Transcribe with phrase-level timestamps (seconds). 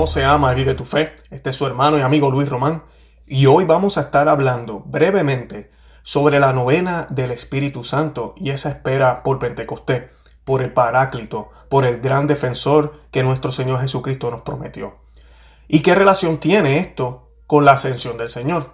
[0.00, 1.14] Conoce, ama y vive tu fe.
[1.30, 2.84] Este es su hermano y amigo Luis Román.
[3.26, 5.70] Y hoy vamos a estar hablando brevemente
[6.02, 10.04] sobre la novena del Espíritu Santo y esa espera por Pentecostés,
[10.42, 14.96] por el Paráclito, por el gran defensor que nuestro Señor Jesucristo nos prometió.
[15.68, 18.70] ¿Y qué relación tiene esto con la ascensión del Señor?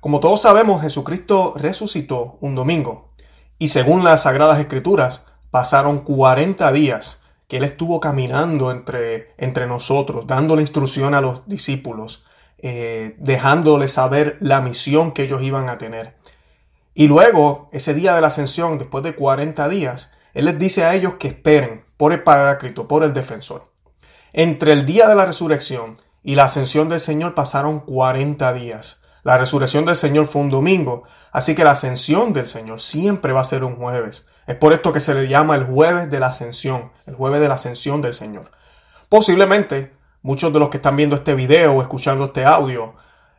[0.00, 3.14] Como todos sabemos, Jesucristo resucitó un domingo
[3.58, 10.26] y según las Sagradas Escrituras, pasaron 40 días que Él estuvo caminando entre, entre nosotros,
[10.26, 12.24] dándole instrucción a los discípulos,
[12.58, 16.16] eh, dejándoles saber la misión que ellos iban a tener.
[16.94, 20.94] Y luego, ese día de la ascensión, después de 40 días, Él les dice a
[20.94, 23.72] ellos que esperen por el Paráclito, por el defensor.
[24.32, 29.02] Entre el día de la resurrección y la ascensión del Señor pasaron 40 días.
[29.22, 33.40] La resurrección del Señor fue un domingo, así que la ascensión del Señor siempre va
[33.40, 34.26] a ser un jueves.
[34.48, 37.48] Es por esto que se le llama el jueves de la ascensión, el jueves de
[37.48, 38.50] la ascensión del Señor.
[39.10, 42.94] Posiblemente muchos de los que están viendo este video o escuchando este audio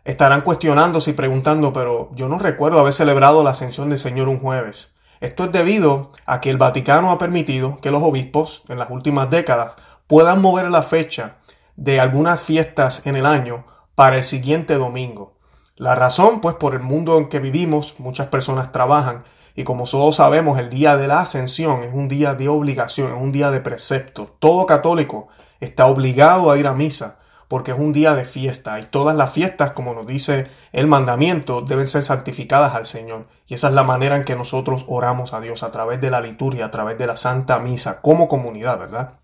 [0.05, 4.39] estarán cuestionándose y preguntando, pero yo no recuerdo haber celebrado la ascensión del Señor un
[4.39, 4.95] jueves.
[5.19, 9.31] Esto es debido a que el Vaticano ha permitido que los obispos en las últimas
[9.31, 11.37] décadas puedan mover la fecha
[11.75, 15.33] de algunas fiestas en el año para el siguiente domingo.
[15.75, 19.23] La razón, pues por el mundo en que vivimos, muchas personas trabajan
[19.59, 23.21] y como todos sabemos, el día de la ascensión es un día de obligación, es
[23.21, 24.33] un día de precepto.
[24.39, 25.27] Todo católico
[25.59, 29.31] está obligado a ir a misa porque es un día de fiesta y todas las
[29.31, 33.27] fiestas, como nos dice el mandamiento, deben ser santificadas al Señor.
[33.47, 36.21] Y esa es la manera en que nosotros oramos a Dios, a través de la
[36.21, 39.15] liturgia, a través de la Santa Misa, como comunidad, ¿verdad?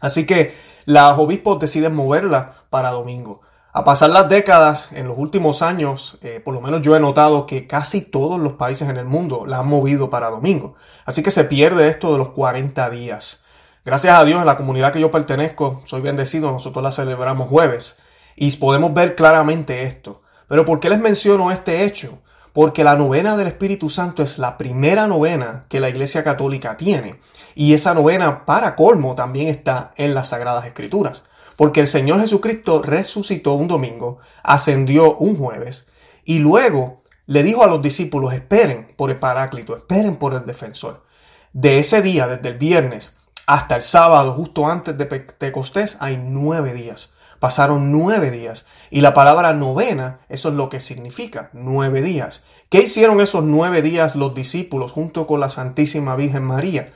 [0.00, 0.54] Así que
[0.86, 3.42] los obispos deciden moverla para domingo.
[3.78, 7.44] A pasar las décadas, en los últimos años, eh, por lo menos yo he notado
[7.44, 10.76] que casi todos los países en el mundo la han movido para domingo.
[11.04, 13.44] Así que se pierde esto de los 40 días.
[13.84, 17.98] Gracias a Dios, en la comunidad que yo pertenezco, soy bendecido, nosotros la celebramos jueves.
[18.34, 20.22] Y podemos ver claramente esto.
[20.48, 22.20] Pero ¿por qué les menciono este hecho?
[22.54, 27.20] Porque la novena del Espíritu Santo es la primera novena que la Iglesia Católica tiene.
[27.54, 31.24] Y esa novena, para colmo, también está en las Sagradas Escrituras.
[31.56, 35.88] Porque el Señor Jesucristo resucitó un domingo, ascendió un jueves
[36.24, 41.04] y luego le dijo a los discípulos, esperen por el Paráclito, esperen por el defensor.
[41.52, 46.74] De ese día, desde el viernes hasta el sábado, justo antes de Pentecostés, hay nueve
[46.74, 47.14] días.
[47.38, 48.66] Pasaron nueve días.
[48.90, 52.44] Y la palabra novena, eso es lo que significa, nueve días.
[52.70, 56.92] ¿Qué hicieron esos nueve días los discípulos junto con la Santísima Virgen María?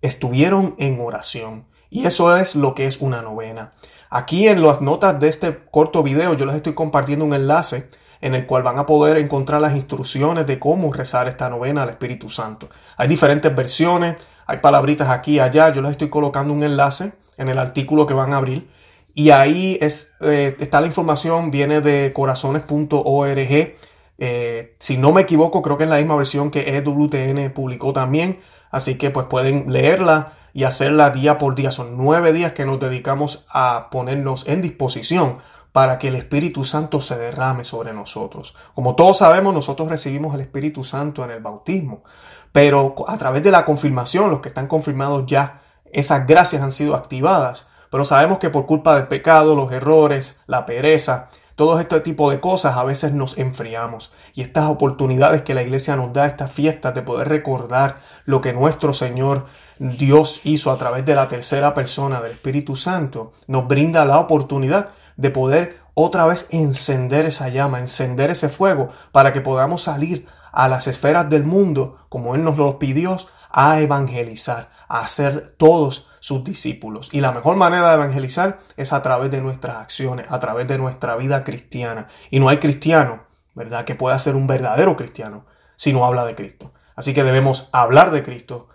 [0.00, 1.66] Estuvieron en oración.
[1.90, 3.72] Y eso es lo que es una novena.
[4.10, 7.88] Aquí en las notas de este corto video yo les estoy compartiendo un enlace
[8.20, 11.90] en el cual van a poder encontrar las instrucciones de cómo rezar esta novena al
[11.90, 12.68] Espíritu Santo.
[12.96, 17.48] Hay diferentes versiones, hay palabritas aquí y allá, yo les estoy colocando un enlace en
[17.48, 18.68] el artículo que van a abrir
[19.16, 23.74] y ahí es, eh, está la información, viene de corazones.org.
[24.18, 28.40] Eh, si no me equivoco, creo que es la misma versión que EWTN publicó también,
[28.70, 31.70] así que pues pueden leerla y hacerla día por día.
[31.70, 35.36] Son nueve días que nos dedicamos a ponernos en disposición
[35.70, 38.54] para que el Espíritu Santo se derrame sobre nosotros.
[38.74, 42.04] Como todos sabemos, nosotros recibimos el Espíritu Santo en el bautismo,
[42.52, 45.60] pero a través de la confirmación, los que están confirmados ya,
[45.92, 47.68] esas gracias han sido activadas.
[47.90, 52.40] Pero sabemos que por culpa del pecado, los errores, la pereza, todo este tipo de
[52.40, 54.10] cosas a veces nos enfriamos.
[54.32, 58.54] Y estas oportunidades que la iglesia nos da, estas fiestas de poder recordar lo que
[58.54, 59.44] nuestro Señor
[59.78, 64.90] Dios hizo a través de la tercera persona del Espíritu Santo, nos brinda la oportunidad
[65.16, 70.68] de poder otra vez encender esa llama, encender ese fuego, para que podamos salir a
[70.68, 73.16] las esferas del mundo, como Él nos lo pidió,
[73.50, 77.08] a evangelizar, a hacer todos sus discípulos.
[77.12, 80.76] Y la mejor manera de evangelizar es a través de nuestras acciones, a través de
[80.76, 82.08] nuestra vida cristiana.
[82.30, 86.34] Y no hay cristiano, ¿verdad?, que pueda ser un verdadero cristiano si no habla de
[86.34, 86.72] Cristo.
[86.96, 88.68] Así que debemos hablar de Cristo,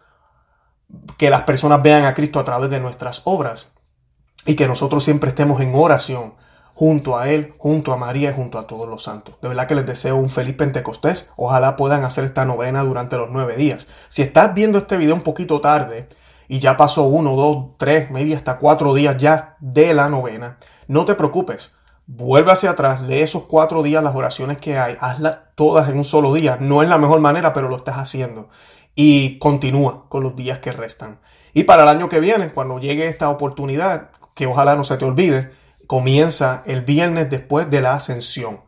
[1.17, 3.73] que las personas vean a Cristo a través de nuestras obras
[4.45, 6.33] y que nosotros siempre estemos en oración
[6.73, 9.35] junto a Él, junto a María y junto a todos los santos.
[9.41, 11.31] De verdad que les deseo un feliz Pentecostés.
[11.35, 13.87] Ojalá puedan hacer esta novena durante los nueve días.
[14.09, 16.07] Si estás viendo este video un poquito tarde
[16.47, 21.05] y ya pasó uno, dos, tres, maybe hasta cuatro días ya de la novena, no
[21.05, 21.73] te preocupes.
[22.07, 26.03] Vuelve hacia atrás, lee esos cuatro días las oraciones que hay, hazlas todas en un
[26.03, 26.57] solo día.
[26.59, 28.49] No es la mejor manera, pero lo estás haciendo
[28.95, 31.19] y continúa con los días que restan.
[31.53, 35.05] Y para el año que viene, cuando llegue esta oportunidad, que ojalá no se te
[35.05, 35.51] olvide,
[35.87, 38.61] comienza el viernes después de la ascensión.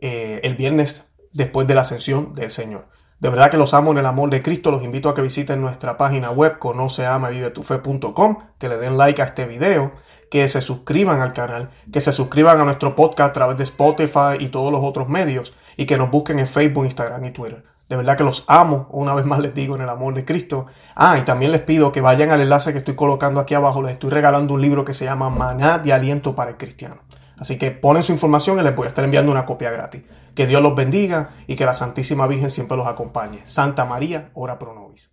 [0.00, 2.88] Eh, el viernes después de la ascensión del Señor.
[3.18, 4.70] De verdad que los amo en el amor de Cristo.
[4.70, 9.46] Los invito a que visiten nuestra página web conoceamavivetufe.com, que le den like a este
[9.46, 9.92] video,
[10.30, 14.36] que se suscriban al canal, que se suscriban a nuestro podcast a través de Spotify
[14.38, 17.64] y todos los otros medios y que nos busquen en Facebook, Instagram y Twitter.
[17.88, 20.66] De verdad que los amo, una vez más les digo en el amor de Cristo.
[20.94, 23.82] Ah, y también les pido que vayan al enlace que estoy colocando aquí abajo.
[23.82, 26.96] Les estoy regalando un libro que se llama Maná de Aliento para el Cristiano.
[27.38, 30.02] Así que ponen su información y les voy a estar enviando una copia gratis.
[30.34, 33.40] Que Dios los bendiga y que la Santísima Virgen siempre los acompañe.
[33.44, 35.10] Santa María, ora pro nobis.